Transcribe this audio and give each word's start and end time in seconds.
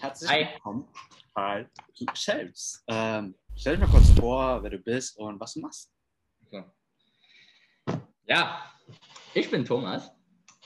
Herzlich 0.00 0.30
willkommen 0.30 0.88
bei 1.34 1.66
Shelves. 2.14 2.82
Ähm, 2.88 3.34
stell 3.54 3.76
dich 3.76 3.86
mal 3.86 3.92
kurz 3.92 4.08
vor, 4.18 4.62
wer 4.62 4.70
du 4.70 4.78
bist 4.78 5.18
und 5.18 5.38
was 5.38 5.52
du 5.52 5.60
machst. 5.60 5.92
Ja, 8.24 8.64
ich 9.34 9.50
bin 9.50 9.66
Thomas. 9.66 10.10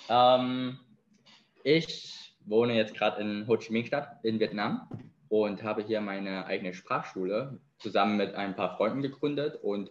Ähm, 0.08 0.78
ich 1.64 2.36
wohne 2.44 2.76
jetzt 2.76 2.94
gerade 2.94 3.22
in 3.22 3.48
Ho 3.48 3.56
Chi 3.56 3.72
Minh 3.72 3.86
Stadt 3.86 4.24
in 4.24 4.38
Vietnam 4.38 4.88
und 5.28 5.64
habe 5.64 5.82
hier 5.82 6.00
meine 6.00 6.46
eigene 6.46 6.72
Sprachschule 6.72 7.58
zusammen 7.78 8.16
mit 8.16 8.36
ein 8.36 8.54
paar 8.54 8.76
Freunden 8.76 9.02
gegründet. 9.02 9.56
Und 9.60 9.90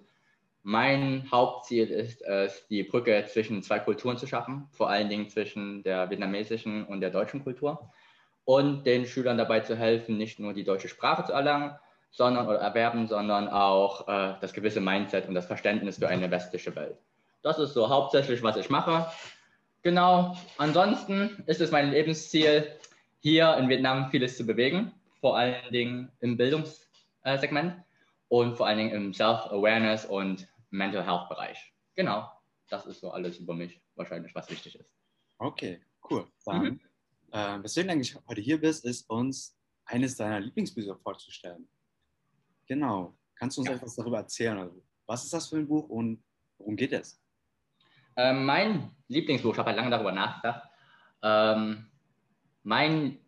mein 0.62 1.30
Hauptziel 1.30 1.90
ist 1.90 2.22
es, 2.22 2.66
die 2.70 2.84
Brücke 2.84 3.26
zwischen 3.28 3.62
zwei 3.62 3.80
Kulturen 3.80 4.18
zu 4.18 4.26
schaffen, 4.26 4.70
vor 4.72 4.90
allen 4.90 5.10
Dingen 5.10 5.28
zwischen 5.28 5.84
der 5.84 6.10
vietnamesischen 6.10 6.86
und 6.86 7.02
der 7.02 7.10
deutschen 7.10 7.44
Kultur 7.44 7.92
und 8.46 8.84
den 8.86 9.06
Schülern 9.06 9.38
dabei 9.38 9.62
zu 9.62 9.76
helfen, 9.76 10.18
nicht 10.18 10.40
nur 10.40 10.54
die 10.54 10.64
deutsche 10.64 10.90
Sprache 10.90 11.26
zu 11.26 11.34
erlangen, 11.34 11.76
sondern 12.12 12.48
oder 12.48 12.60
erwerben, 12.60 13.08
sondern 13.08 13.48
auch 13.48 14.08
äh, 14.08 14.36
das 14.40 14.54
gewisse 14.54 14.82
Mindset 14.82 15.28
und 15.28 15.34
das 15.34 15.48
Verständnis 15.48 15.98
für 15.98 16.08
eine 16.08 16.30
westliche 16.30 16.76
Welt. 16.76 16.98
Das 17.42 17.60
ist 17.60 17.74
so 17.74 17.90
hauptsächlich, 17.90 18.44
was 18.44 18.56
ich 18.58 18.70
mache. 18.70 19.08
Genau. 19.82 20.38
Ansonsten 20.58 21.44
ist 21.46 21.60
es 21.60 21.72
mein 21.72 21.92
Lebensziel, 21.92 22.72
hier 23.20 23.56
in 23.58 23.70
Vietnam 23.70 24.10
vieles 24.12 24.38
zu 24.38 24.46
bewegen, 24.46 24.92
vor 25.20 25.38
allen 25.38 25.72
Dingen 25.72 26.12
im 26.20 26.38
Bildungssegment 26.38 27.76
und 28.28 28.58
vor 28.58 28.68
allen 28.68 28.78
Dingen 28.78 28.92
im 28.92 29.14
Self-Awareness 29.14 30.06
und 30.06 30.48
Mental 30.70 31.06
Health 31.06 31.30
Bereich. 31.30 31.74
Genau. 31.96 32.30
Das 32.70 32.86
ist 32.86 33.02
so 33.02 33.12
alles 33.12 33.38
über 33.38 33.54
mich 33.54 33.82
wahrscheinlich, 33.96 34.34
was 34.36 34.50
wichtig 34.50 34.76
ist. 34.76 34.94
Okay, 35.38 35.82
cool. 36.10 36.28
Dann, 36.46 36.64
mhm. 36.64 36.80
Äh, 37.34 37.64
weswegen 37.64 37.90
eigentlich 37.90 38.16
heute 38.28 38.42
hier 38.42 38.62
bist, 38.62 38.86
ist 38.86 39.10
uns 39.10 39.58
eines 39.86 40.16
deiner 40.16 40.40
Lieblingsbücher 40.40 40.96
vorzustellen. 40.96 41.68
Genau. 42.68 43.18
Kannst 43.36 43.58
du 43.58 43.62
uns 43.62 43.70
ja. 43.70 43.76
etwas 43.76 43.96
darüber 43.96 44.18
erzählen? 44.20 44.58
Also, 44.60 44.82
was 45.08 45.24
ist 45.24 45.34
das 45.34 45.50
für 45.50 45.58
ein 45.58 45.68
Buch 45.68 45.90
und 45.90 46.24
worum 46.58 46.76
geht 46.76 46.94
es? 46.94 47.20
Ähm, 48.16 48.46
mein 48.46 48.92
Lieblingsbuch, 49.08 49.54
ich 49.54 49.58
habe 49.58 49.70
halt 49.70 49.78
lange 49.78 49.90
darüber 49.90 50.12
nachgedacht. 50.12 50.70
Ähm, 51.24 51.88
mein 52.62 53.20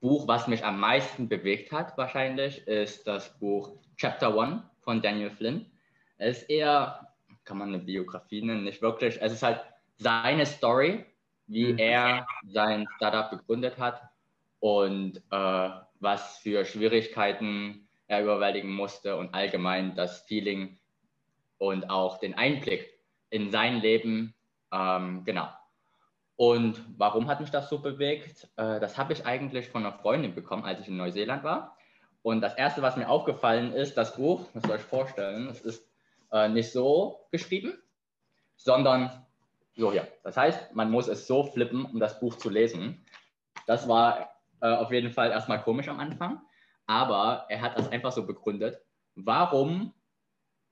Buch, 0.00 0.28
was 0.28 0.46
mich 0.46 0.64
am 0.64 0.78
meisten 0.78 1.28
bewegt 1.28 1.72
hat, 1.72 1.98
wahrscheinlich, 1.98 2.66
ist 2.68 3.06
das 3.06 3.38
Buch 3.40 3.76
Chapter 3.96 4.36
One 4.36 4.70
von 4.80 5.02
Daniel 5.02 5.32
Flynn. 5.32 5.66
Es 6.16 6.42
ist 6.42 6.50
eher, 6.50 7.12
kann 7.44 7.58
man 7.58 7.68
eine 7.68 7.80
Biografie 7.80 8.42
nennen, 8.42 8.64
nicht 8.64 8.80
wirklich. 8.80 9.18
Es 9.20 9.32
ist 9.32 9.42
halt 9.42 9.60
seine 9.96 10.46
Story, 10.46 11.04
wie 11.48 11.72
mhm. 11.72 11.78
er 11.78 12.26
sein 12.46 12.86
Startup 12.96 13.30
gegründet 13.30 13.78
hat 13.78 14.02
und 14.60 15.16
äh, 15.30 15.70
was 16.00 16.38
für 16.38 16.64
Schwierigkeiten 16.64 17.88
er 18.06 18.22
überwältigen 18.22 18.72
musste 18.72 19.16
und 19.16 19.34
allgemein 19.34 19.94
das 19.94 20.22
Feeling 20.22 20.78
und 21.58 21.90
auch 21.90 22.18
den 22.18 22.34
Einblick 22.34 22.98
in 23.30 23.50
sein 23.50 23.80
Leben. 23.80 24.34
Ähm, 24.72 25.24
genau. 25.24 25.48
Und 26.36 26.82
warum 26.96 27.26
hat 27.26 27.40
mich 27.40 27.50
das 27.50 27.68
so 27.68 27.80
bewegt? 27.80 28.48
Äh, 28.56 28.80
das 28.80 28.96
habe 28.96 29.12
ich 29.12 29.26
eigentlich 29.26 29.68
von 29.68 29.84
einer 29.84 29.98
Freundin 29.98 30.34
bekommen, 30.34 30.64
als 30.64 30.80
ich 30.80 30.88
in 30.88 30.96
Neuseeland 30.96 31.42
war. 31.42 31.76
Und 32.22 32.40
das 32.40 32.54
Erste, 32.54 32.80
was 32.82 32.96
mir 32.96 33.08
aufgefallen 33.08 33.72
ist, 33.72 33.96
das 33.96 34.16
Buch, 34.16 34.46
das 34.54 34.62
soll 34.62 34.76
ich 34.76 34.82
vorstellen, 34.82 35.48
es 35.48 35.60
ist 35.60 35.86
äh, 36.32 36.48
nicht 36.48 36.72
so 36.72 37.26
geschrieben, 37.30 37.78
sondern 38.56 39.26
so 39.78 39.92
hier. 39.92 40.08
Das 40.24 40.36
heißt, 40.36 40.74
man 40.74 40.90
muss 40.90 41.08
es 41.08 41.26
so 41.26 41.44
flippen, 41.44 41.84
um 41.84 42.00
das 42.00 42.20
Buch 42.20 42.36
zu 42.36 42.50
lesen. 42.50 43.04
Das 43.66 43.88
war 43.88 44.30
äh, 44.60 44.66
auf 44.66 44.92
jeden 44.92 45.12
Fall 45.12 45.30
erstmal 45.30 45.62
komisch 45.62 45.88
am 45.88 46.00
Anfang, 46.00 46.40
aber 46.86 47.46
er 47.48 47.60
hat 47.62 47.78
das 47.78 47.90
einfach 47.90 48.12
so 48.12 48.26
begründet. 48.26 48.80
Warum 49.14 49.94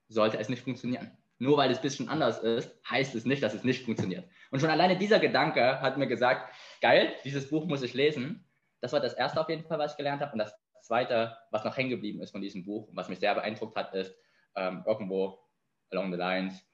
sollte 0.09 0.39
es 0.39 0.49
nicht 0.49 0.63
funktionieren? 0.63 1.17
Nur 1.39 1.57
weil 1.57 1.71
es 1.71 1.79
ein 1.79 1.83
bisschen 1.83 2.09
anders 2.09 2.39
ist, 2.41 2.75
heißt 2.89 3.15
es 3.15 3.27
nicht, 3.27 3.43
dass 3.43 3.55
es 3.55 3.63
nicht 3.63 3.85
funktioniert. 3.85 4.29
Und 4.51 4.61
schon 4.61 4.71
alleine 4.71 4.97
dieser 4.97 5.19
Gedanke 5.19 5.81
hat 5.81 5.99
mir 5.99 6.07
gesagt, 6.07 6.53
geil, 6.81 7.15
dieses 7.25 7.51
Buch 7.51 7.67
muss 7.67 7.83
ich 7.83 7.95
lesen. 7.95 8.45
Das 8.81 8.93
war 8.93 9.01
das 9.01 9.15
erste 9.15 9.41
auf 9.41 9.49
jeden 9.49 9.65
Fall, 9.65 9.79
was 9.79 9.93
ich 9.93 9.97
gelernt 9.99 10.23
habe. 10.23 10.33
Und 10.33 10.39
das 10.39 10.55
zweite, 10.81 11.37
was 11.51 11.65
noch 11.65 11.77
hängen 11.77 11.91
geblieben 11.91 12.23
ist 12.23 12.31
von 12.31 12.41
diesem 12.41 12.65
Buch 12.65 12.89
und 12.89 12.97
was 12.97 13.09
mich 13.09 13.19
sehr 13.19 13.35
beeindruckt 13.35 13.77
hat, 13.77 13.95
ist 13.95 14.17
ähm, 14.55 14.83
irgendwo 14.87 15.39
along 15.91 16.11
the 16.11 16.19
lines, 16.19 16.66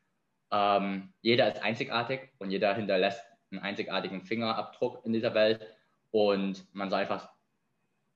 ähm, 0.52 1.12
jeder 1.22 1.48
ist 1.48 1.62
einzigartig 1.62 2.30
und 2.38 2.50
jeder 2.50 2.74
hinterlässt 2.74 3.24
einen 3.50 3.60
einzigartigen 3.60 4.22
Fingerabdruck 4.22 5.04
in 5.04 5.12
dieser 5.12 5.34
Welt 5.34 5.66
und 6.10 6.64
man 6.74 6.90
soll 6.90 7.00
einfach 7.00 7.30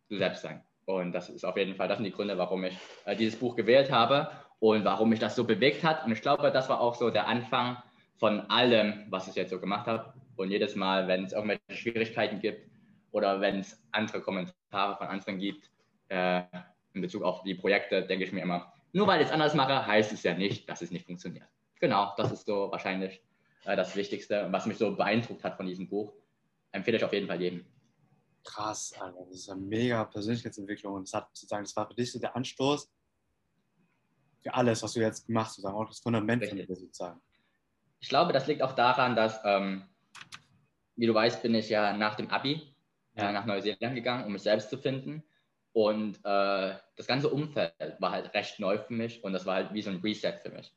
du 0.09 0.17
selbst 0.19 0.43
sein. 0.43 0.63
Und 0.85 1.13
das 1.13 1.29
ist 1.29 1.45
auf 1.45 1.57
jeden 1.57 1.75
Fall, 1.75 1.89
das 1.89 1.99
sind 1.99 2.05
die 2.05 2.13
Gründe, 2.13 2.39
warum 2.39 2.63
ich 2.65 2.79
äh, 3.07 3.17
dieses 3.17 3.39
Buch 3.39 3.57
gewählt 3.57 3.91
habe 3.91 4.31
und 4.61 4.85
warum 4.85 5.09
mich 5.09 5.19
das 5.19 5.35
so 5.35 5.45
bewegt 5.45 5.83
hat. 5.83 6.05
Und 6.05 6.13
ich 6.13 6.23
glaube, 6.23 6.53
das 6.53 6.69
war 6.69 6.81
auch 6.81 6.95
so 6.95 7.11
der 7.11 7.27
Anfang 7.27 7.77
von 8.19 8.49
allem, 8.51 9.07
was 9.11 9.29
ich 9.29 9.35
jetzt 9.35 9.51
so 9.51 9.59
gemacht 9.59 9.87
habe. 9.87 10.15
Und 10.37 10.51
jedes 10.51 10.77
Mal, 10.77 11.09
wenn 11.09 11.25
es 11.25 11.33
irgendwelche 11.33 11.63
Schwierigkeiten 11.71 12.41
gibt 12.41 12.71
oder 13.11 13.41
wenn 13.41 13.61
es 13.61 13.83
andere 13.91 14.21
Kommentare 14.21 14.97
von 14.97 15.09
anderen 15.09 15.39
gibt 15.39 15.71
äh, 16.09 16.43
in 16.93 17.01
Bezug 17.01 17.23
auf 17.23 17.43
die 17.43 17.55
Projekte, 17.55 18.03
denke 18.03 18.25
ich 18.25 18.33
mir 18.33 18.43
immer, 18.43 18.73
nur 18.93 19.07
weil 19.07 19.21
ich 19.21 19.27
es 19.27 19.33
anders 19.33 19.55
mache, 19.55 19.87
heißt 19.87 20.13
es 20.13 20.23
ja 20.23 20.35
nicht, 20.35 20.69
dass 20.69 20.83
es 20.83 20.91
nicht 20.91 21.07
funktioniert. 21.07 21.49
Genau, 21.81 22.15
das 22.17 22.33
ist 22.33 22.47
so 22.47 22.71
wahrscheinlich 22.71 23.23
äh, 23.65 23.77
das 23.77 23.95
Wichtigste, 23.97 24.49
was 24.51 24.67
mich 24.67 24.79
so 24.79 24.95
beeindruckt 24.95 25.45
hat 25.45 25.57
von 25.57 25.67
diesem 25.67 25.89
Buch. 25.89 26.13
Empfehle 26.73 26.97
ich 26.97 27.05
auf 27.05 27.13
jeden 27.13 27.27
Fall 27.27 27.41
jedem. 27.41 27.67
Krass, 28.45 28.95
Alter. 28.99 29.25
Das 29.29 29.37
ist 29.37 29.51
eine 29.51 29.61
mega 29.61 30.05
Persönlichkeitsentwicklung 30.05 30.95
und 30.95 31.03
das 31.09 31.15
hat 31.15 31.29
sozusagen, 31.33 31.65
das 31.65 31.77
war 31.77 31.89
für 31.89 31.95
dich 31.95 32.13
so 32.13 32.19
der 32.19 32.37
Anstoß 32.37 32.91
für 34.47 34.55
alles, 34.55 34.83
was 34.83 34.93
du 34.93 35.01
jetzt 35.01 35.27
gemacht 35.27 35.49
hast, 35.49 35.57
sozusagen, 35.57 35.77
auch 35.77 35.89
das 35.89 35.99
Fundament 35.99 36.47
von 36.47 36.57
dir 36.57 36.67
sozusagen. 36.67 37.21
Ich 37.99 38.09
glaube, 38.09 38.33
das 38.33 38.47
liegt 38.47 38.63
auch 38.63 38.73
daran, 38.73 39.17
dass, 39.17 39.41
ähm, 39.45 39.89
wie 40.95 41.07
du 41.07 41.15
weißt, 41.15 41.43
bin 41.43 41.55
ich 41.55 41.69
ja 41.69 41.93
nach 41.97 42.15
dem 42.15 42.31
Abi 42.31 42.75
ja. 43.17 43.31
äh, 43.31 43.33
nach 43.33 43.47
Neuseeland 43.47 43.95
gegangen, 43.95 44.25
um 44.25 44.33
mich 44.33 44.43
selbst 44.43 44.71
zu 44.71 44.79
finden. 44.79 45.25
Und 45.73 46.19
äh, 46.19 46.75
das 46.97 47.07
ganze 47.07 47.29
Umfeld 47.29 47.75
war 47.99 48.13
halt 48.13 48.33
recht 48.35 48.61
neu 48.61 48.79
für 48.79 48.93
mich 48.95 49.23
und 49.25 49.33
das 49.33 49.45
war 49.45 49.57
halt 49.57 49.75
wie 49.75 49.83
so 49.83 49.91
ein 49.91 50.01
Reset 50.01 50.39
für 50.41 50.51
mich. 50.51 50.73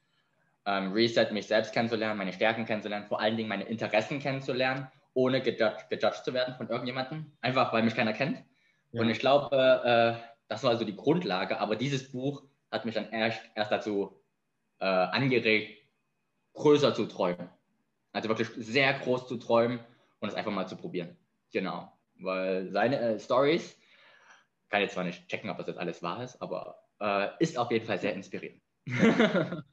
Ähm, 0.70 0.94
Reset, 0.94 1.32
mich 1.32 1.48
selbst 1.48 1.74
kennenzulernen, 1.74 2.16
meine 2.16 2.32
Stärken 2.32 2.64
kennenzulernen, 2.64 3.08
vor 3.08 3.20
allen 3.20 3.36
Dingen 3.36 3.50
meine 3.50 3.64
Interessen 3.64 4.20
kennenzulernen, 4.20 4.88
ohne 5.16 5.42
gejudged, 5.42 5.90
gejudged 5.90 6.24
zu 6.24 6.32
werden 6.32 6.54
von 6.58 6.70
irgendjemandem, 6.70 7.32
einfach 7.42 7.74
weil 7.74 7.82
mich 7.82 7.96
keiner 7.96 8.14
kennt. 8.14 8.44
Ja. 8.92 9.02
Und 9.02 9.10
ich 9.10 9.18
glaube, 9.18 9.56
äh, 9.84 10.24
das 10.48 10.64
war 10.64 10.78
so 10.78 10.86
die 10.86 10.96
Grundlage, 10.96 11.60
aber 11.60 11.76
dieses 11.76 12.12
Buch 12.12 12.44
hat 12.70 12.86
mich 12.86 12.94
dann 12.94 13.10
erst, 13.12 13.42
erst 13.56 13.72
dazu 13.72 14.22
äh, 14.80 14.86
angeregt, 14.86 15.82
größer 16.54 16.94
zu 16.94 17.08
träumen. 17.08 17.50
Also 18.12 18.30
wirklich 18.30 18.50
sehr 18.56 18.94
groß 18.94 19.28
zu 19.28 19.38
träumen 19.38 19.80
und 20.20 20.30
es 20.30 20.36
einfach 20.36 20.52
mal 20.52 20.68
zu 20.68 20.76
probieren. 20.76 21.18
Genau. 21.52 21.92
Weil 22.20 22.70
seine 22.70 23.00
äh, 23.00 23.20
Stories 23.20 23.76
kann 24.70 24.82
jetzt 24.82 24.94
zwar 24.94 25.04
nicht 25.04 25.28
checken, 25.30 25.50
ob 25.50 25.58
das 25.58 25.66
jetzt 25.66 25.80
alles 25.80 26.04
wahr 26.04 26.24
ist, 26.24 26.40
aber 26.40 26.84
äh, 27.00 27.30
ist 27.40 27.58
auf 27.58 27.72
jeden 27.72 27.88
Fall 27.88 27.98
sehr 27.98 28.14
inspirierend. 28.14 28.62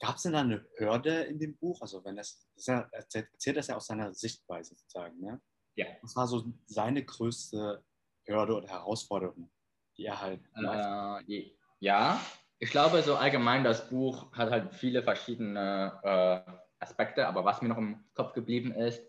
Gab 0.00 0.16
es 0.16 0.22
denn 0.22 0.32
da 0.32 0.40
eine 0.40 0.64
Hürde 0.76 1.22
in 1.24 1.38
dem 1.38 1.56
Buch? 1.56 1.80
Also 1.80 2.04
wenn 2.04 2.16
das, 2.16 2.46
das 2.54 2.66
ja, 2.66 2.88
erzählt 2.92 3.56
das 3.56 3.66
ja 3.66 3.76
aus 3.76 3.86
seiner 3.86 4.14
Sichtweise 4.14 4.74
sozusagen, 4.76 5.18
ne? 5.20 5.40
Ja. 5.74 5.86
Was 6.02 6.16
war 6.16 6.26
so 6.26 6.44
seine 6.66 7.04
größte 7.04 7.84
Hürde 8.28 8.56
oder 8.56 8.68
Herausforderung, 8.68 9.50
die 9.96 10.06
er 10.06 10.20
halt. 10.20 10.40
Äh, 10.56 11.52
ja, 11.80 12.20
ich 12.58 12.70
glaube 12.70 13.02
so 13.02 13.16
allgemein, 13.16 13.64
das 13.64 13.88
Buch 13.88 14.32
hat 14.32 14.50
halt 14.50 14.74
viele 14.74 15.02
verschiedene 15.02 15.98
äh, 16.02 16.50
Aspekte, 16.80 17.26
aber 17.26 17.44
was 17.44 17.62
mir 17.62 17.68
noch 17.68 17.78
im 17.78 18.04
Kopf 18.14 18.32
geblieben 18.32 18.72
ist, 18.72 19.02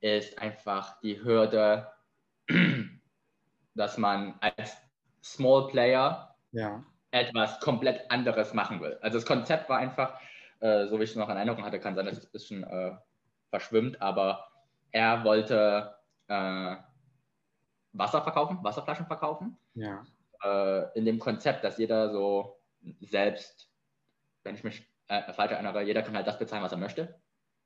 ist 0.00 0.38
einfach 0.38 1.00
die 1.00 1.22
Hürde, 1.22 1.90
dass 3.74 3.98
man 3.98 4.38
als 4.40 4.76
Small 5.22 5.68
Player 5.68 6.36
ja. 6.52 6.84
Etwas 7.10 7.60
komplett 7.60 8.10
anderes 8.10 8.54
machen 8.54 8.80
will. 8.80 8.98
Also 9.00 9.18
das 9.18 9.26
Konzept 9.26 9.68
war 9.68 9.78
einfach, 9.78 10.20
äh, 10.60 10.86
so 10.86 10.98
wie 10.98 11.04
ich 11.04 11.10
es 11.10 11.16
noch 11.16 11.28
in 11.28 11.36
Erinnerung 11.36 11.64
hatte, 11.64 11.80
kann 11.80 11.94
sein, 11.94 12.06
dass 12.06 12.18
es 12.18 12.26
ein 12.26 12.32
bisschen 12.32 12.64
äh, 12.64 12.96
verschwimmt, 13.50 14.00
aber 14.02 14.48
er 14.92 15.24
wollte 15.24 15.94
äh, 16.28 16.76
Wasser 17.92 18.22
verkaufen, 18.22 18.58
Wasserflaschen 18.62 19.06
verkaufen. 19.06 19.56
Ja. 19.74 20.04
Äh, 20.44 20.98
in 20.98 21.04
dem 21.04 21.18
Konzept, 21.18 21.64
dass 21.64 21.78
jeder 21.78 22.10
so 22.10 22.60
selbst, 23.00 23.70
wenn 24.44 24.54
ich 24.54 24.64
mich 24.64 24.86
äh, 25.08 25.32
falsch 25.32 25.52
erinnere, 25.52 25.82
jeder 25.82 26.02
kann 26.02 26.16
halt 26.16 26.26
das 26.26 26.38
bezahlen, 26.38 26.62
was 26.62 26.72
er 26.72 26.78
möchte 26.78 27.20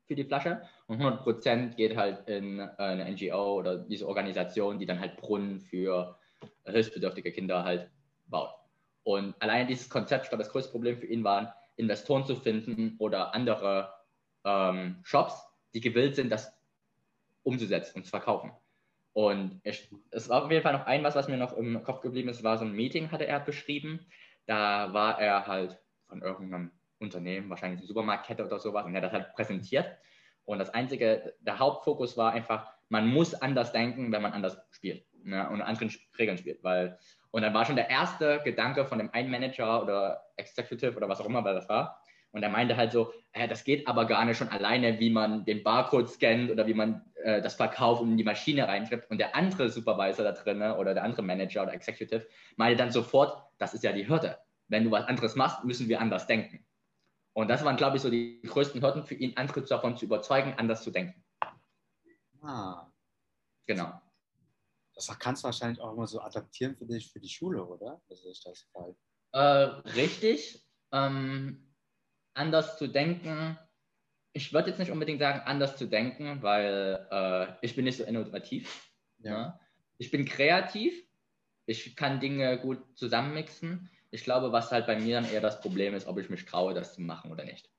für 0.05 0.15
die 0.15 0.25
Flasche 0.25 0.61
und 0.87 1.01
100% 1.01 1.75
geht 1.75 1.95
halt 1.95 2.27
in 2.27 2.59
äh, 2.59 2.69
eine 2.77 3.09
NGO 3.11 3.55
oder 3.59 3.77
diese 3.77 4.07
Organisation, 4.07 4.79
die 4.79 4.85
dann 4.85 4.99
halt 4.99 5.17
Brunnen 5.17 5.59
für 5.59 6.17
hilfsbedürftige 6.65 7.31
Kinder 7.31 7.63
halt 7.63 7.89
baut. 8.25 8.53
Und 9.03 9.35
alleine 9.41 9.67
dieses 9.67 9.89
Konzept, 9.89 10.25
ich 10.25 10.29
glaube, 10.29 10.43
das 10.43 10.51
größte 10.51 10.71
Problem 10.71 10.97
für 10.97 11.07
ihn 11.07 11.23
waren, 11.23 11.49
Investoren 11.75 12.25
zu 12.25 12.35
finden 12.35 12.95
oder 12.99 13.33
andere 13.33 13.93
ähm, 14.45 14.99
Shops, 15.03 15.45
die 15.73 15.81
gewillt 15.81 16.15
sind, 16.15 16.29
das 16.29 16.53
umzusetzen 17.43 17.97
und 17.97 18.05
zu 18.05 18.11
verkaufen. 18.11 18.51
Und 19.13 19.59
ich, 19.63 19.89
es 20.11 20.29
war 20.29 20.43
auf 20.43 20.51
jeden 20.51 20.63
Fall 20.63 20.73
noch 20.73 20.85
ein 20.85 21.03
was, 21.03 21.15
was 21.15 21.27
mir 21.27 21.37
noch 21.37 21.53
im 21.53 21.83
Kopf 21.83 22.01
geblieben 22.01 22.29
ist, 22.29 22.43
war 22.43 22.57
so 22.57 22.65
ein 22.65 22.73
Meeting, 22.73 23.11
hatte 23.11 23.27
er 23.27 23.39
beschrieben. 23.39 23.99
Da 24.47 24.93
war 24.93 25.19
er 25.19 25.45
halt 25.47 25.79
von 26.07 26.21
irgendeinem 26.21 26.71
Unternehmen, 26.99 27.49
wahrscheinlich 27.49 27.79
eine 27.79 27.87
Supermarktkette 27.87 28.45
oder 28.45 28.59
sowas, 28.59 28.85
und 28.85 28.95
er 28.95 29.01
hat 29.01 29.05
das 29.05 29.13
halt 29.13 29.33
präsentiert. 29.35 29.97
Und 30.45 30.59
das 30.59 30.71
einzige, 30.71 31.35
der 31.41 31.59
Hauptfokus 31.59 32.17
war 32.17 32.33
einfach, 32.33 32.73
man 32.89 33.07
muss 33.07 33.33
anders 33.33 33.71
denken, 33.71 34.11
wenn 34.11 34.21
man 34.21 34.33
anders 34.33 34.57
spielt 34.71 35.05
ne, 35.23 35.49
und 35.49 35.61
anderen 35.61 35.91
Regeln 36.17 36.37
spielt. 36.37 36.63
Weil, 36.63 36.97
und 37.33 37.41
dann 37.41 37.53
war 37.55 37.65
schon 37.65 37.75
der 37.75 37.89
erste 37.89 38.41
Gedanke 38.43 38.85
von 38.85 38.99
dem 38.99 39.09
einen 39.11 39.31
Manager 39.31 39.81
oder 39.81 40.23
Executive 40.35 40.95
oder 40.95 41.09
was 41.09 41.19
auch 41.19 41.25
immer, 41.25 41.43
weil 41.43 41.55
das 41.55 41.67
war. 41.67 41.99
Und 42.29 42.43
er 42.43 42.49
meinte 42.49 42.77
halt 42.77 42.91
so, 42.91 43.11
äh, 43.31 43.47
das 43.47 43.63
geht 43.63 43.87
aber 43.87 44.05
gar 44.05 44.23
nicht 44.23 44.37
schon 44.37 44.49
alleine, 44.49 44.99
wie 44.99 45.09
man 45.09 45.43
den 45.43 45.63
Barcode 45.63 46.07
scannt 46.07 46.51
oder 46.51 46.67
wie 46.67 46.75
man 46.75 47.01
äh, 47.23 47.41
das 47.41 47.55
verkauft 47.55 48.03
und 48.03 48.11
in 48.11 48.17
die 48.17 48.23
Maschine 48.23 48.67
reinschreibt. 48.67 49.09
Und 49.09 49.17
der 49.17 49.35
andere 49.35 49.69
Supervisor 49.69 50.23
da 50.23 50.33
drin 50.33 50.61
oder 50.61 50.93
der 50.93 51.03
andere 51.03 51.23
Manager 51.23 51.63
oder 51.63 51.73
Executive 51.73 52.27
meinte 52.55 52.77
dann 52.77 52.91
sofort, 52.91 53.43
das 53.57 53.73
ist 53.73 53.83
ja 53.83 53.93
die 53.93 54.07
Hürde. 54.07 54.37
Wenn 54.67 54.83
du 54.83 54.91
was 54.91 55.05
anderes 55.05 55.35
machst, 55.35 55.63
müssen 55.63 55.89
wir 55.89 55.99
anders 55.99 56.27
denken. 56.27 56.63
Und 57.33 57.47
das 57.49 57.65
waren, 57.65 57.77
glaube 57.77 57.97
ich, 57.97 58.03
so 58.03 58.11
die 58.11 58.43
größten 58.43 58.79
Hürden 58.79 59.05
für 59.05 59.15
ihn, 59.15 59.35
andere 59.37 59.63
davon 59.63 59.97
zu 59.97 60.05
überzeugen, 60.05 60.53
anders 60.57 60.83
zu 60.83 60.91
denken. 60.91 61.23
Ah. 62.43 62.91
Genau. 63.65 64.02
Das 64.95 65.07
kannst 65.19 65.43
du 65.43 65.45
wahrscheinlich 65.45 65.81
auch 65.81 65.93
immer 65.93 66.07
so 66.07 66.21
adaptieren 66.21 66.75
für 66.75 66.85
dich, 66.85 67.11
für 67.11 67.19
die 67.19 67.29
Schule, 67.29 67.63
oder? 67.63 68.01
Das 68.09 68.23
ist 68.25 68.45
das. 68.45 68.67
Äh, 69.31 69.39
richtig. 69.95 70.63
Ähm, 70.91 71.73
anders 72.33 72.77
zu 72.77 72.87
denken. 72.87 73.57
Ich 74.33 74.53
würde 74.53 74.69
jetzt 74.69 74.79
nicht 74.79 74.91
unbedingt 74.91 75.19
sagen, 75.19 75.41
anders 75.45 75.77
zu 75.77 75.87
denken, 75.87 76.41
weil 76.41 77.07
äh, 77.11 77.53
ich 77.61 77.75
bin 77.75 77.85
nicht 77.85 77.97
so 77.97 78.03
innovativ. 78.03 78.91
Ja. 79.19 79.31
Ne? 79.31 79.59
Ich 79.97 80.11
bin 80.11 80.25
kreativ. 80.25 80.93
Ich 81.65 81.95
kann 81.95 82.19
Dinge 82.19 82.59
gut 82.59 82.79
zusammenmixen. 82.95 83.89
Ich 84.11 84.23
glaube, 84.23 84.51
was 84.51 84.71
halt 84.71 84.85
bei 84.85 84.99
mir 84.99 85.15
dann 85.21 85.31
eher 85.31 85.41
das 85.41 85.61
Problem 85.61 85.93
ist, 85.95 86.07
ob 86.07 86.19
ich 86.19 86.29
mich 86.29 86.45
traue, 86.45 86.73
das 86.73 86.93
zu 86.93 87.01
machen 87.01 87.31
oder 87.31 87.45
nicht. 87.45 87.69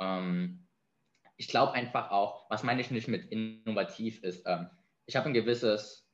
Ähm, 0.00 0.66
ich 1.36 1.48
glaube 1.48 1.72
einfach 1.72 2.10
auch, 2.10 2.50
was 2.50 2.62
meine 2.62 2.80
ich 2.80 2.90
nicht 2.90 3.08
mit 3.08 3.30
innovativ 3.30 4.22
ist, 4.22 4.44
ähm, 4.46 4.68
ich 5.06 5.16
habe 5.16 5.26
ein 5.26 5.34
gewisses 5.34 6.08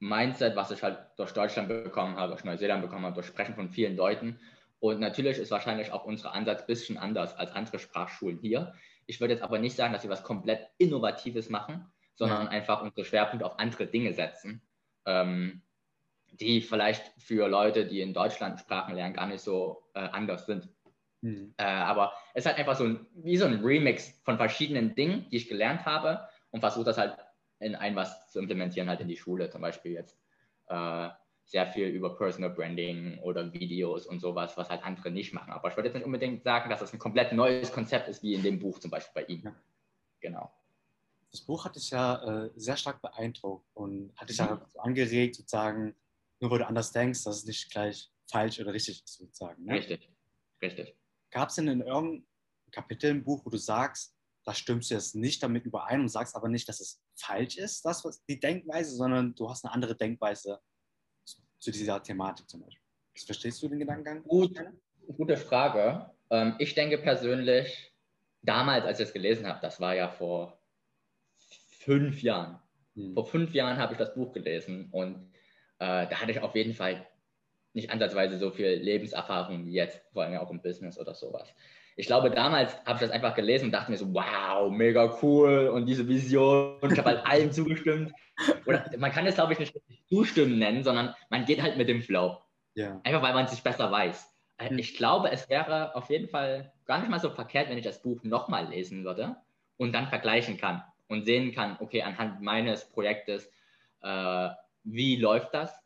Mindset, 0.00 0.56
was 0.56 0.70
ich 0.70 0.82
halt 0.82 0.98
durch 1.16 1.32
Deutschland 1.32 1.68
bekommen 1.68 2.16
habe, 2.16 2.32
durch 2.32 2.44
Neuseeland 2.44 2.82
bekommen 2.82 3.04
habe, 3.04 3.14
durch 3.14 3.26
Sprechen 3.26 3.54
von 3.54 3.68
vielen 3.68 3.96
Leuten. 3.96 4.40
Und 4.80 4.98
natürlich 4.98 5.38
ist 5.38 5.50
wahrscheinlich 5.50 5.92
auch 5.92 6.04
unser 6.04 6.34
Ansatz 6.34 6.62
ein 6.62 6.66
bisschen 6.66 6.98
anders 6.98 7.36
als 7.36 7.52
andere 7.52 7.78
Sprachschulen 7.78 8.38
hier. 8.38 8.74
Ich 9.06 9.20
würde 9.20 9.34
jetzt 9.34 9.42
aber 9.42 9.58
nicht 9.58 9.76
sagen, 9.76 9.92
dass 9.92 10.02
wir 10.02 10.10
was 10.10 10.24
komplett 10.24 10.66
Innovatives 10.78 11.50
machen, 11.50 11.86
sondern 12.14 12.44
ja. 12.44 12.50
einfach 12.50 12.82
unsere 12.82 13.04
Schwerpunkte 13.04 13.44
auf 13.44 13.58
andere 13.58 13.86
Dinge 13.86 14.14
setzen. 14.14 14.62
Ähm, 15.04 15.62
die 16.32 16.60
vielleicht 16.60 17.02
für 17.18 17.48
Leute, 17.48 17.86
die 17.86 18.00
in 18.00 18.14
Deutschland 18.14 18.60
Sprachen 18.60 18.94
lernen, 18.94 19.14
gar 19.14 19.26
nicht 19.26 19.42
so 19.42 19.82
äh, 19.94 20.00
anders 20.00 20.46
sind. 20.46 20.68
Mhm. 21.22 21.54
Äh, 21.56 21.64
aber 21.64 22.12
es 22.34 22.44
ist 22.44 22.46
halt 22.46 22.58
einfach 22.58 22.76
so 22.76 22.84
ein, 22.84 23.06
wie 23.14 23.36
so 23.36 23.46
ein 23.46 23.62
Remix 23.62 24.18
von 24.24 24.38
verschiedenen 24.38 24.94
Dingen, 24.94 25.26
die 25.30 25.36
ich 25.36 25.48
gelernt 25.48 25.84
habe 25.84 26.28
und 26.50 26.60
versuche 26.60 26.84
das 26.84 26.98
halt 26.98 27.16
in 27.60 27.74
ein 27.74 27.94
was 27.94 28.30
zu 28.30 28.40
implementieren, 28.40 28.88
halt 28.88 29.00
in 29.00 29.08
die 29.08 29.16
Schule. 29.16 29.50
Zum 29.50 29.60
Beispiel 29.60 29.92
jetzt 29.92 30.18
äh, 30.68 31.08
sehr 31.44 31.66
viel 31.72 31.88
über 31.88 32.16
Personal 32.16 32.50
Branding 32.50 33.18
oder 33.18 33.52
Videos 33.52 34.06
und 34.06 34.20
sowas, 34.20 34.56
was 34.56 34.70
halt 34.70 34.82
andere 34.84 35.10
nicht 35.10 35.32
machen. 35.32 35.52
Aber 35.52 35.68
ich 35.68 35.76
würde 35.76 35.88
jetzt 35.88 35.96
nicht 35.96 36.06
unbedingt 36.06 36.42
sagen, 36.44 36.70
dass 36.70 36.80
das 36.80 36.92
ein 36.92 36.98
komplett 36.98 37.32
neues 37.32 37.72
Konzept 37.72 38.08
ist, 38.08 38.22
wie 38.22 38.34
in 38.34 38.42
dem 38.42 38.58
Buch 38.58 38.78
zum 38.78 38.90
Beispiel 38.90 39.22
bei 39.22 39.32
ihm. 39.32 39.42
Ja. 39.44 39.54
Genau. 40.20 40.52
Das 41.30 41.40
Buch 41.40 41.64
hat 41.64 41.76
dich 41.76 41.90
ja 41.90 42.44
äh, 42.44 42.50
sehr 42.56 42.76
stark 42.76 43.00
beeindruckt 43.02 43.66
und 43.74 44.12
hat 44.16 44.28
dich 44.28 44.40
mhm. 44.40 44.46
ja 44.46 44.66
angeregt, 44.78 45.36
sozusagen, 45.36 45.94
nur 46.40 46.50
weil 46.50 46.58
du 46.58 46.66
anders 46.66 46.92
denkst, 46.92 47.24
dass 47.24 47.38
es 47.38 47.44
nicht 47.44 47.70
gleich 47.70 48.10
falsch 48.30 48.60
oder 48.60 48.72
richtig 48.72 49.02
ist, 49.04 49.18
sozusagen. 49.18 49.64
Ne? 49.64 49.74
Richtig, 49.74 50.08
richtig. 50.62 50.94
Gab 51.30 51.48
es 51.48 51.56
denn 51.56 51.68
in 51.68 51.80
irgendeinem 51.80 52.26
Kapitel 52.70 53.10
im 53.10 53.24
Buch, 53.24 53.44
wo 53.44 53.50
du 53.50 53.58
sagst, 53.58 54.14
da 54.44 54.54
stimmst 54.54 54.90
du 54.90 54.94
jetzt 54.94 55.14
nicht 55.14 55.42
damit 55.42 55.64
überein 55.64 56.00
und 56.00 56.08
sagst 56.08 56.34
aber 56.34 56.48
nicht, 56.48 56.68
dass 56.68 56.80
es 56.80 57.00
falsch 57.22 57.56
ist, 57.56 57.84
das 57.84 58.04
was 58.04 58.24
die 58.24 58.38
Denkweise, 58.38 58.94
sondern 58.94 59.34
du 59.34 59.48
hast 59.48 59.64
eine 59.64 59.74
andere 59.74 59.96
Denkweise 59.96 60.60
zu 61.58 61.70
dieser 61.70 62.02
Thematik 62.02 62.48
zum 62.48 62.62
Beispiel. 62.62 62.82
Verstehst 63.14 63.62
du 63.62 63.68
den 63.68 63.80
Gedankengang? 63.80 64.22
Gut, 64.24 64.58
gute 65.16 65.36
Frage. 65.36 66.10
Ähm, 66.30 66.54
ich 66.58 66.74
denke 66.74 66.98
persönlich, 66.98 67.92
damals, 68.42 68.86
als 68.86 69.00
ich 69.00 69.08
es 69.08 69.12
gelesen 69.12 69.46
habe, 69.46 69.60
das 69.60 69.80
war 69.80 69.94
ja 69.94 70.08
vor 70.08 70.58
fünf 71.36 72.22
Jahren. 72.22 72.60
Hm. 72.94 73.14
Vor 73.14 73.26
fünf 73.26 73.52
Jahren 73.52 73.78
habe 73.78 73.92
ich 73.92 73.98
das 73.98 74.14
Buch 74.14 74.32
gelesen 74.32 74.88
und 74.90 75.32
äh, 75.78 76.06
da 76.08 76.20
hatte 76.20 76.32
ich 76.32 76.40
auf 76.40 76.54
jeden 76.54 76.74
Fall 76.74 77.06
nicht 77.72 77.90
ansatzweise 77.90 78.38
so 78.38 78.50
viel 78.50 78.68
Lebenserfahrung 78.68 79.66
wie 79.66 79.72
jetzt, 79.72 80.00
vor 80.12 80.24
allem 80.24 80.38
auch 80.38 80.50
im 80.50 80.62
Business 80.62 80.98
oder 80.98 81.14
sowas. 81.14 81.54
Ich 82.00 82.06
glaube, 82.06 82.30
damals 82.30 82.74
habe 82.86 82.94
ich 82.94 83.00
das 83.00 83.10
einfach 83.10 83.34
gelesen 83.34 83.66
und 83.66 83.72
dachte 83.72 83.90
mir 83.90 83.98
so, 83.98 84.14
wow, 84.14 84.70
mega 84.70 85.18
cool 85.20 85.68
und 85.68 85.84
diese 85.84 86.08
Vision. 86.08 86.78
Und 86.80 86.92
ich 86.92 86.98
habe 86.98 87.10
halt 87.10 87.26
allem 87.26 87.52
zugestimmt. 87.52 88.10
Oder 88.64 88.90
man 88.96 89.12
kann 89.12 89.26
es, 89.26 89.34
glaube 89.34 89.52
ich, 89.52 89.58
nicht 89.58 89.78
zustimmen 90.08 90.58
nennen, 90.58 90.82
sondern 90.82 91.14
man 91.28 91.44
geht 91.44 91.60
halt 91.60 91.76
mit 91.76 91.90
dem 91.90 92.00
Flow. 92.00 92.38
Ja. 92.74 92.98
Einfach 93.04 93.20
weil 93.20 93.34
man 93.34 93.44
es 93.44 93.50
sich 93.50 93.62
besser 93.62 93.92
weiß. 93.92 94.32
Äh, 94.56 94.70
hm. 94.70 94.78
Ich 94.78 94.96
glaube, 94.96 95.30
es 95.30 95.50
wäre 95.50 95.94
auf 95.94 96.08
jeden 96.08 96.28
Fall 96.30 96.72
gar 96.86 97.00
nicht 97.00 97.10
mal 97.10 97.20
so 97.20 97.28
verkehrt, 97.28 97.68
wenn 97.68 97.76
ich 97.76 97.84
das 97.84 98.00
Buch 98.00 98.22
nochmal 98.22 98.70
lesen 98.70 99.04
würde 99.04 99.36
und 99.76 99.92
dann 99.92 100.08
vergleichen 100.08 100.56
kann 100.56 100.82
und 101.08 101.26
sehen 101.26 101.52
kann, 101.52 101.76
okay, 101.80 102.00
anhand 102.00 102.40
meines 102.40 102.88
Projektes, 102.88 103.52
äh, 104.00 104.48
wie 104.84 105.16
läuft 105.16 105.52
das? 105.52 105.78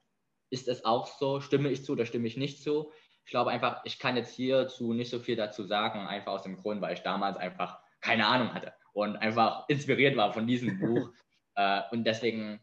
Ist 0.50 0.69
es 0.69 0.84
auch 0.84 1.08
so? 1.08 1.40
Stimme 1.40 1.70
ich 1.70 1.84
zu 1.84 1.93
oder 1.93 2.06
stimme 2.06 2.28
ich 2.28 2.37
nicht 2.37 2.62
zu? 2.62 2.93
Ich 3.25 3.31
glaube 3.31 3.50
einfach, 3.50 3.81
ich 3.85 3.99
kann 3.99 4.17
jetzt 4.17 4.35
hierzu 4.35 4.93
nicht 4.93 5.11
so 5.11 5.19
viel 5.19 5.37
dazu 5.37 5.65
sagen, 5.65 6.06
einfach 6.06 6.32
aus 6.32 6.43
dem 6.43 6.56
Grund, 6.56 6.81
weil 6.81 6.94
ich 6.94 7.03
damals 7.03 7.37
einfach 7.37 7.81
keine 8.00 8.26
Ahnung 8.26 8.53
hatte 8.53 8.75
und 8.93 9.17
einfach 9.17 9.69
inspiriert 9.69 10.17
war 10.17 10.32
von 10.32 10.47
diesem 10.47 10.79
Buch. 10.79 11.11
äh, 11.55 11.82
und 11.91 12.05
deswegen, 12.05 12.61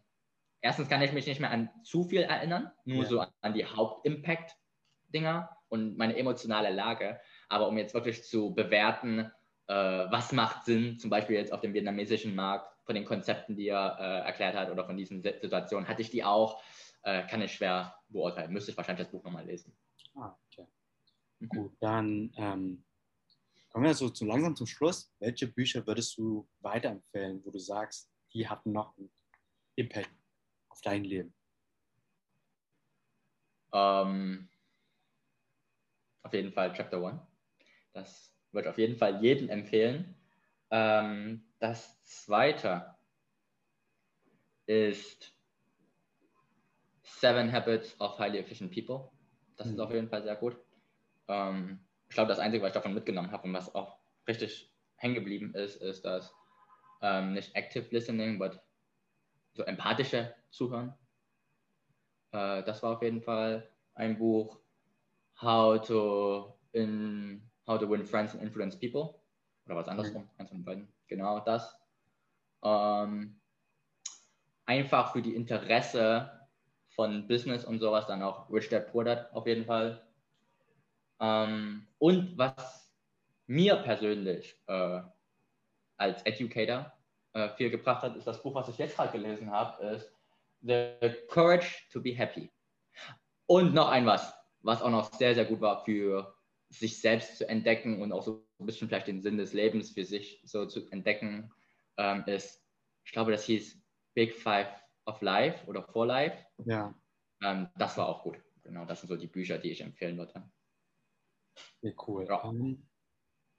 erstens 0.62 0.88
kann 0.88 1.02
ich 1.02 1.13
mich 1.13 1.25
nicht 1.25 1.40
mehr 1.40 1.52
an 1.52 1.69
zu 1.84 2.04
viel 2.04 2.22
erinnern, 2.22 2.72
nur 2.86 3.04
ja. 3.04 3.10
so 3.10 3.25
an 3.42 3.54
die 3.54 3.66
Hauptimpact-Dinger 3.66 5.50
und 5.69 5.98
meine 5.98 6.16
emotionale 6.16 6.69
Lage. 6.69 7.19
Aber 7.50 7.68
um 7.68 7.78
jetzt 7.78 7.94
wirklich 7.94 8.24
zu 8.24 8.54
bewerten, 8.54 9.31
äh, 9.68 9.74
was 9.74 10.31
macht 10.31 10.66
Sinn, 10.66 11.00
zum 11.00 11.10
Beispiel 11.10 11.38
jetzt 11.38 11.54
auf 11.54 11.62
dem 11.62 11.74
vietnamesischen 11.74 12.36
Markt, 12.36 12.72
von 12.84 12.96
den 12.96 13.06
Konzepten, 13.06 13.56
die 13.56 13.69
er 13.69 13.98
äh, 14.00 14.25
erklärt 14.28 14.56
hat 14.56 14.69
oder 14.69 14.86
von 14.86 14.98
diesen 14.98 15.22
Situationen, 15.22 15.88
hatte 15.88 16.02
ich 16.02 16.10
die 16.10 16.24
auch, 16.24 16.62
äh, 17.04 17.25
kann 17.28 17.42
ich 17.42 17.54
schwer 17.54 17.96
beurteilen. 18.10 18.52
Müsste 18.52 18.72
ich 18.72 18.78
wahrscheinlich 18.78 19.06
das 19.06 19.12
Buch 19.12 19.24
nochmal 19.24 19.45
lesen. 19.45 19.74
Ah, 20.15 20.35
okay. 20.47 20.68
Mhm. 21.39 21.49
Gut, 21.49 21.77
dann 21.80 22.33
ähm, 22.37 22.83
kommen 23.69 23.85
wir 23.85 23.94
so 23.94 24.09
zu 24.09 24.25
langsam 24.25 24.56
zum 24.56 24.68
Schluss. 24.68 25.11
Welche 25.19 25.47
Bücher 25.47 25.85
würdest 25.85 26.18
du 26.18 26.47
weiterempfehlen, 26.59 27.44
wo 27.45 27.51
du 27.51 27.59
sagst, 27.59 28.11
die 28.33 28.47
hatten 28.47 28.71
noch 28.71 28.97
einen 28.97 29.11
Impact 29.75 30.11
auf 30.69 30.81
dein 30.81 31.03
Leben? 31.03 31.33
Um, 33.73 33.80
ähm, 33.80 34.49
auf 36.23 36.33
jeden 36.33 36.51
Fall 36.51 36.73
Chapter 36.73 37.01
One. 37.01 37.25
Das 37.94 38.35
würde 38.51 38.69
auf 38.69 38.77
jeden 38.77 38.97
Fall 38.97 39.23
jedem 39.23 39.49
empfehlen. 39.49 40.15
Ähm, 40.69 41.53
das 41.59 42.03
zweite 42.03 42.95
ist 44.65 45.33
Seven 47.03 47.51
Habits 47.51 47.99
of 47.99 48.18
Highly 48.19 48.39
Efficient 48.39 48.73
People. 48.73 49.11
Das 49.61 49.68
mhm. 49.68 49.75
ist 49.75 49.80
auf 49.80 49.91
jeden 49.91 50.09
Fall 50.09 50.23
sehr 50.23 50.35
gut. 50.35 50.57
Ähm, 51.27 51.80
ich 52.09 52.15
glaube, 52.15 52.30
das 52.30 52.39
Einzige, 52.39 52.63
was 52.63 52.69
ich 52.69 52.73
davon 52.73 52.95
mitgenommen 52.95 53.31
habe 53.31 53.47
und 53.47 53.53
was 53.53 53.75
auch 53.75 53.99
richtig 54.27 54.71
hängen 54.95 55.13
geblieben 55.13 55.53
ist, 55.53 55.75
ist 55.75 56.03
das 56.03 56.33
ähm, 57.01 57.33
nicht 57.33 57.56
Active 57.56 57.85
Listening, 57.91 58.41
aber 58.41 58.59
so 59.53 59.61
empathische 59.63 60.33
Zuhören. 60.49 60.95
Äh, 62.31 62.63
das 62.63 62.81
war 62.81 62.95
auf 62.95 63.03
jeden 63.03 63.21
Fall 63.21 63.69
ein 63.94 64.18
Buch. 64.18 64.57
How 65.39 65.80
to 65.80 66.57
in 66.71 67.47
How 67.68 67.80
to 67.80 67.87
Win 67.87 68.03
Friends 68.03 68.33
and 68.33 68.41
Influence 68.41 68.80
People. 68.80 69.13
Oder 69.68 69.75
was 69.75 69.87
andersrum, 69.87 70.23
mhm. 70.23 70.30
eins 70.39 70.49
von 70.49 70.63
beiden. 70.63 70.87
Genau 71.07 71.39
das. 71.41 71.77
Ähm, 72.63 73.39
einfach 74.65 75.13
für 75.13 75.21
die 75.21 75.35
Interesse 75.35 76.41
von 76.95 77.28
Business 77.28 77.66
und 77.66 77.80
sowas 77.80 78.07
dann 78.07 78.21
auch 78.21 78.50
Rich 78.50 78.69
Dad 78.69 78.92
Poor 78.92 79.04
Dad 79.04 79.33
auf 79.33 79.48
jeden 79.48 79.66
Fall. 79.66 80.02
Ähm, 81.19 81.88
und 82.00 82.38
was 82.38 82.92
mir 83.48 83.76
persönlich 83.78 84.57
äh, 84.68 85.02
als 85.98 86.21
Educator 86.24 86.92
äh, 87.33 87.50
viel 87.50 87.69
gebracht 87.69 88.04
hat, 88.04 88.16
ist 88.16 88.28
das 88.28 88.42
Buch, 88.42 88.56
was 88.56 88.69
ich 88.69 88.78
jetzt 88.78 88.95
gerade 88.95 89.12
gelesen 89.12 89.52
habe, 89.52 89.83
ist 89.88 90.12
The 90.62 90.95
Courage 91.28 91.88
to 91.92 92.02
be 92.02 92.14
Happy. 92.14 92.50
Und 93.45 93.74
noch 93.74 93.90
ein 93.90 94.06
was, 94.06 94.33
was 94.62 94.81
auch 94.81 94.90
noch 94.90 95.14
sehr, 95.14 95.36
sehr 95.36 95.45
gut 95.45 95.62
war 95.62 95.83
für 95.83 96.36
sich 96.69 97.02
selbst 97.02 97.38
zu 97.38 97.48
entdecken 97.50 98.02
und 98.02 98.12
auch 98.12 98.24
so 98.24 98.45
ein 98.60 98.66
bisschen 98.66 98.88
vielleicht 98.88 99.07
den 99.07 99.21
Sinn 99.21 99.38
des 99.38 99.54
Lebens 99.54 99.92
für 99.92 100.06
sich 100.06 100.42
so 100.45 100.66
zu 100.66 100.88
entdecken, 100.92 101.52
ähm, 101.98 102.24
ist, 102.28 102.64
ich 103.04 103.12
glaube, 103.12 103.31
das 103.31 103.44
hieß 103.44 103.81
Big 104.14 104.36
Five 104.36 104.69
of 105.06 105.22
Life 105.22 105.66
oder 105.68 105.84
For 105.84 106.06
Life. 106.06 106.38
Ja. 106.66 106.94
Ähm, 107.44 107.70
das 107.78 107.98
war 107.98 108.08
auch 108.08 108.24
gut. 108.24 108.38
Genau, 108.64 108.86
das 108.86 109.02
sind 109.02 109.10
so 109.10 109.16
die 109.16 109.28
Bücher, 109.28 109.58
die 109.58 109.72
ich 109.72 109.81
empfehlen 109.81 110.18
würde. 110.18 110.50
Ja, 111.81 111.92
cool. 112.08 112.26
Ja. 112.26 112.44
Ähm, 112.46 112.88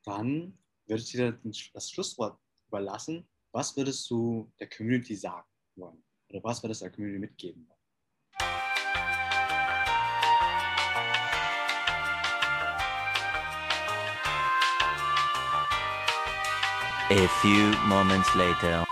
dann 0.05 0.59
würde 0.87 1.03
ich 1.03 1.11
dir 1.11 1.41
das 1.73 1.91
Schlusswort 1.91 2.39
überlassen. 2.69 3.29
Was 3.53 3.77
würdest 3.77 4.09
du 4.11 4.53
der 4.59 4.69
Community 4.69 5.15
sagen 5.15 5.47
wollen? 5.77 6.03
Oder 6.31 6.43
was 6.45 6.63
würdest 6.63 6.81
du 6.81 6.87
der 6.87 6.93
Community 6.93 7.19
mitgeben 7.19 7.69
wollen? 7.69 7.79
A 17.11 17.29
few 17.43 17.77
moments 17.87 18.35
later. 18.35 18.87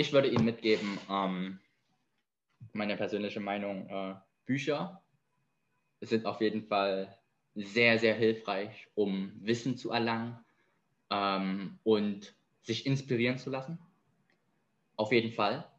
Ich 0.00 0.14
würde 0.14 0.28
Ihnen 0.28 0.46
mitgeben, 0.46 0.98
ähm, 1.10 1.58
meine 2.72 2.96
persönliche 2.96 3.38
Meinung, 3.38 3.86
äh, 3.90 4.14
Bücher 4.46 5.02
sind 6.00 6.24
auf 6.24 6.40
jeden 6.40 6.62
Fall 6.62 7.18
sehr, 7.54 7.98
sehr 7.98 8.14
hilfreich, 8.14 8.88
um 8.94 9.30
Wissen 9.42 9.76
zu 9.76 9.90
erlangen 9.90 10.42
ähm, 11.10 11.78
und 11.84 12.34
sich 12.62 12.86
inspirieren 12.86 13.36
zu 13.36 13.50
lassen. 13.50 13.78
Auf 14.96 15.12
jeden 15.12 15.32
Fall. 15.32 15.70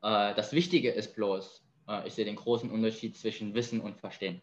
Äh, 0.00 0.32
das 0.36 0.52
Wichtige 0.52 0.92
ist 0.92 1.16
bloß, 1.16 1.64
äh, 1.88 2.06
ich 2.06 2.14
sehe 2.14 2.26
den 2.26 2.36
großen 2.36 2.70
Unterschied 2.70 3.16
zwischen 3.16 3.52
Wissen 3.54 3.80
und 3.80 3.98
Verstehen. 3.98 4.40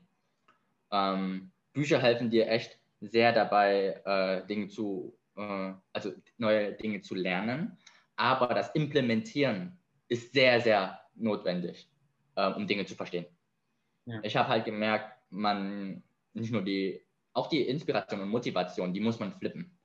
Ähm, 0.91 1.51
Bücher 1.71 2.01
helfen 2.01 2.29
dir 2.29 2.49
echt 2.49 2.77
sehr 2.99 3.31
dabei, 3.31 4.01
äh, 4.03 4.45
Dinge 4.47 4.67
zu, 4.67 5.17
äh, 5.37 5.71
also 5.93 6.11
neue 6.37 6.73
Dinge 6.73 6.99
zu 6.99 7.15
lernen, 7.15 7.77
aber 8.17 8.53
das 8.53 8.69
Implementieren 8.75 9.79
ist 10.09 10.33
sehr, 10.33 10.59
sehr 10.59 10.99
notwendig, 11.15 11.89
äh, 12.35 12.51
um 12.51 12.67
Dinge 12.67 12.85
zu 12.85 12.95
verstehen. 12.95 13.25
Ja. 14.05 14.19
Ich 14.23 14.35
habe 14.35 14.49
halt 14.49 14.65
gemerkt, 14.65 15.13
man 15.29 16.03
nicht 16.33 16.51
nur 16.51 16.63
die, 16.63 17.05
auch 17.33 17.47
die 17.47 17.61
Inspiration 17.61 18.21
und 18.21 18.29
Motivation, 18.29 18.93
die 18.93 18.99
muss 18.99 19.19
man 19.19 19.33
flippen. 19.33 19.77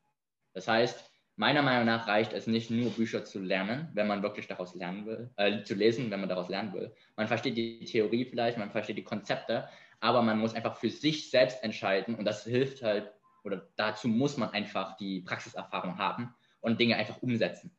Das 0.55 0.69
heißt, 0.69 1.11
meiner 1.37 1.63
Meinung 1.63 1.87
nach 1.87 2.07
reicht 2.07 2.33
es 2.33 2.47
nicht 2.47 2.71
nur 2.71 2.91
Bücher 2.91 3.25
zu 3.25 3.41
lernen, 3.41 3.89
wenn 3.95 4.07
man 4.07 4.23
wirklich 4.23 4.47
daraus 4.47 4.75
lernen 4.75 5.07
will, 5.07 5.31
äh, 5.37 5.63
zu 5.63 5.75
lesen, 5.75 6.11
wenn 6.11 6.21
man 6.21 6.29
daraus 6.29 6.49
lernen 6.49 6.73
will. 6.73 6.95
Man 7.17 7.27
versteht 7.27 7.57
die 7.57 7.85
Theorie 7.85 8.25
vielleicht, 8.25 8.59
man 8.59 8.71
versteht 8.71 8.99
die 8.99 9.05
Konzepte, 9.05 9.69
aber 10.01 10.23
man 10.23 10.39
muss 10.39 10.55
einfach 10.55 10.77
für 10.77 10.91
sich 10.91 11.31
selbst 11.31 11.63
entscheiden 11.63 12.15
und 12.15 12.25
das 12.25 12.45
hilft 12.45 12.83
halt, 12.83 13.13
oder 13.45 13.69
dazu 13.77 14.09
muss 14.09 14.37
man 14.37 14.51
einfach 14.51 14.97
die 14.97 15.21
Praxiserfahrung 15.21 15.99
haben 15.99 16.35
und 16.61 16.79
Dinge 16.79 16.97
einfach 16.97 17.21
umsetzen, 17.23 17.75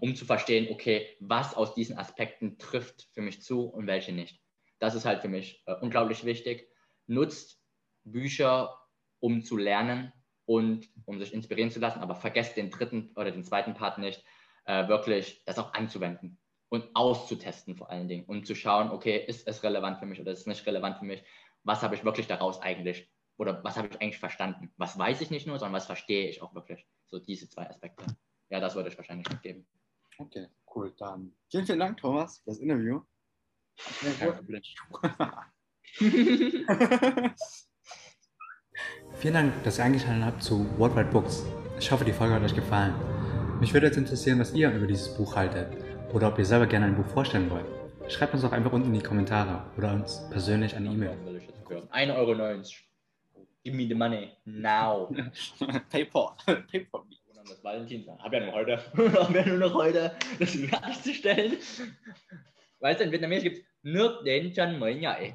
um 0.00 0.14
zu 0.14 0.24
verstehen, 0.24 0.68
okay, 0.70 1.16
was 1.20 1.54
aus 1.54 1.74
diesen 1.74 1.98
Aspekten 1.98 2.58
trifft 2.58 3.08
für 3.12 3.22
mich 3.22 3.42
zu 3.42 3.66
und 3.66 3.86
welche 3.86 4.12
nicht. 4.12 4.40
Das 4.78 4.94
ist 4.94 5.04
halt 5.04 5.20
für 5.20 5.28
mich 5.28 5.62
äh, 5.66 5.74
unglaublich 5.80 6.24
wichtig. 6.24 6.68
Nutzt 7.06 7.60
Bücher, 8.04 8.78
um 9.20 9.42
zu 9.42 9.56
lernen 9.56 10.12
und 10.46 10.88
um 11.04 11.18
sich 11.18 11.34
inspirieren 11.34 11.70
zu 11.70 11.80
lassen, 11.80 12.00
aber 12.00 12.14
vergesst 12.14 12.56
den 12.56 12.70
dritten 12.70 13.10
oder 13.16 13.30
den 13.30 13.44
zweiten 13.44 13.74
Part 13.74 13.98
nicht, 13.98 14.24
äh, 14.64 14.86
wirklich 14.86 15.42
das 15.44 15.58
auch 15.58 15.74
anzuwenden 15.74 16.38
und 16.68 16.88
auszutesten 16.94 17.76
vor 17.76 17.90
allen 17.90 18.08
Dingen 18.08 18.24
und 18.26 18.46
zu 18.46 18.54
schauen, 18.54 18.90
okay, 18.90 19.24
ist 19.26 19.48
es 19.48 19.62
relevant 19.62 19.98
für 19.98 20.06
mich 20.06 20.20
oder 20.20 20.32
ist 20.32 20.40
es 20.40 20.46
nicht 20.46 20.66
relevant 20.66 20.98
für 20.98 21.04
mich? 21.04 21.24
Was 21.64 21.82
habe 21.82 21.94
ich 21.96 22.04
wirklich 22.04 22.28
daraus 22.28 22.62
eigentlich 22.62 23.10
oder 23.36 23.62
was 23.64 23.76
habe 23.76 23.88
ich 23.88 24.00
eigentlich 24.00 24.18
verstanden? 24.18 24.72
Was 24.76 24.98
weiß 24.98 25.20
ich 25.20 25.30
nicht 25.30 25.46
nur, 25.46 25.58
sondern 25.58 25.74
was 25.74 25.86
verstehe 25.86 26.28
ich 26.28 26.42
auch 26.42 26.54
wirklich? 26.54 26.86
So 27.06 27.18
diese 27.18 27.48
zwei 27.48 27.68
Aspekte. 27.68 28.04
Ja, 28.50 28.60
das 28.60 28.74
würde 28.74 28.88
ich 28.88 28.96
wahrscheinlich 28.96 29.28
mitgeben. 29.28 29.66
Okay, 30.18 30.48
cool. 30.74 30.94
Dann 30.98 31.32
vielen, 31.50 31.66
vielen 31.66 31.78
Dank, 31.78 31.98
Thomas, 31.98 32.38
für 32.38 32.50
das 32.50 32.58
Interview. 32.58 33.02
Vielen 39.18 39.34
Dank, 39.34 39.64
dass 39.64 39.78
ihr 39.78 39.84
eingeschaltet 39.84 40.24
habt 40.24 40.42
zu 40.42 40.66
Worldwide 40.78 41.10
Books. 41.10 41.44
Ich 41.78 41.90
hoffe, 41.90 42.04
die 42.04 42.12
Folge 42.12 42.34
hat 42.34 42.42
euch 42.42 42.54
gefallen. 42.54 42.94
Mich 43.60 43.72
würde 43.72 43.86
jetzt 43.86 43.96
interessieren, 43.96 44.38
was 44.38 44.54
ihr 44.54 44.70
über 44.70 44.86
dieses 44.86 45.16
Buch 45.16 45.34
haltet 45.34 45.66
oder 46.12 46.28
ob 46.28 46.38
ihr 46.38 46.44
selber 46.44 46.66
gerne 46.66 46.86
ein 46.86 46.96
Buch 46.96 47.06
vorstellen 47.06 47.50
wollt. 47.50 47.66
Schreibt 48.08 48.34
uns 48.34 48.42
doch 48.42 48.52
einfach 48.52 48.72
unten 48.72 48.88
in 48.88 48.94
die 48.94 49.02
Kommentare 49.02 49.64
oder 49.76 49.92
uns 49.92 50.28
persönlich 50.30 50.74
eine 50.76 50.90
E-Mail. 50.90 51.16
1,90 51.68 52.16
Euro. 52.16 52.34
Give 53.64 53.76
me 53.76 53.86
the 53.88 53.94
money 53.94 54.32
now. 54.44 55.08
PayPal. 55.90 56.36
PayPal. 56.46 57.02
Und 57.48 57.56
das 57.56 57.64
Valentinstag. 57.64 58.18
Hab 58.18 58.32
ja 58.32 58.40
nur 58.40 58.52
heute. 58.52 58.78
Hab 58.96 59.34
ja 59.34 59.46
nur 59.46 59.58
noch 59.58 59.74
heute, 59.74 60.14
das 60.38 60.54
fertigzustellen. 60.54 61.56
Weißt 62.80 63.00
du, 63.00 63.04
in 63.04 63.12
Vietnamesisch 63.12 63.44
gibt 63.44 63.58
es 63.58 64.24
đến 64.24 64.52
chân 64.54 64.78
mới 64.78 64.94
nhảy. 64.94 65.34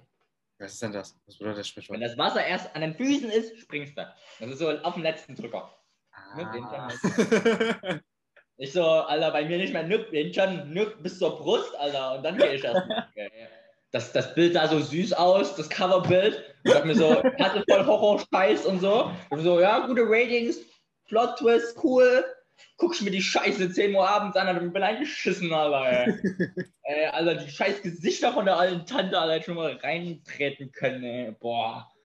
Was 0.59 0.73
ist 0.73 0.81
denn 0.81 0.91
das? 0.93 1.19
Was 1.25 1.37
bedeutet 1.37 1.59
das 1.59 1.67
Sprichwort? 1.67 1.99
Wenn 1.99 2.07
das 2.07 2.17
Wasser 2.17 2.45
erst 2.45 2.73
an 2.75 2.81
den 2.81 2.93
Füßen 2.93 3.29
ist, 3.31 3.59
springst 3.59 3.97
du. 3.97 4.07
Das 4.39 4.49
ist 4.49 4.59
so 4.59 4.69
auf 4.69 4.93
dem 4.93 5.03
letzten 5.03 5.35
Drücker. 5.35 5.75
Ah. 6.13 6.89
Ich 8.57 8.71
so, 8.71 8.83
Alter, 8.83 9.31
bei 9.31 9.45
mir 9.45 9.57
nicht 9.57 9.73
mehr 9.73 9.83
nück, 9.83 10.07
schon 10.33 10.71
nück 10.71 11.01
bis 11.01 11.17
zur 11.17 11.37
Brust, 11.37 11.75
Alter. 11.75 12.17
Und 12.17 12.23
dann 12.23 12.37
gehe 12.37 12.53
ich 12.53 12.63
erst. 12.63 12.87
Das, 13.91 14.11
das 14.11 14.33
Bild 14.33 14.53
sah 14.53 14.67
so 14.67 14.79
süß 14.79 15.13
aus, 15.13 15.55
das 15.55 15.69
Coverbild. 15.69 16.43
Ich 16.63 16.71
sag 16.71 16.83
mir 16.83 16.95
so, 16.95 17.21
hatte 17.23 17.63
voll 17.69 17.85
Horror-Scheiß 17.85 18.65
und 18.65 18.79
so. 18.79 19.11
Und 19.29 19.41
so, 19.41 19.61
ja, 19.61 19.85
gute 19.85 20.01
Ratings, 20.01 20.57
Plot-Twist, 21.07 21.77
cool. 21.83 22.25
Guck 22.77 22.95
ich 22.95 23.01
mir 23.01 23.11
die 23.11 23.21
Scheiße 23.21 23.71
10 23.71 23.95
Uhr 23.95 24.07
abends 24.07 24.37
an 24.37 24.57
und 24.57 24.73
bin 24.73 24.83
eingeschissen, 24.83 25.51
Alter, 25.53 25.85
ey. 25.85 26.13
ey. 26.83 27.05
Alter, 27.07 27.35
die 27.35 27.49
scheiß 27.49 27.81
Gesichter 27.81 28.33
von 28.33 28.45
der 28.45 28.57
alten 28.57 28.85
Tante, 28.85 29.19
hätte 29.31 29.45
schon 29.45 29.55
mal 29.55 29.75
reintreten 29.75 30.71
können, 30.71 31.03
ey. 31.03 31.31
Boah. 31.39 31.92